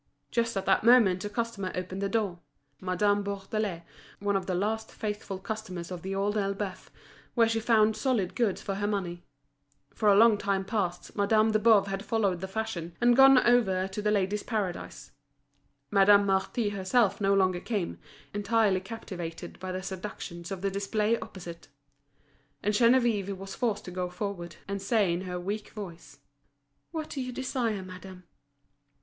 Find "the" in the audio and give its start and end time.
2.01-2.09, 4.47-4.55, 6.01-6.15, 12.41-12.47, 14.01-14.09, 19.71-19.83, 20.63-20.71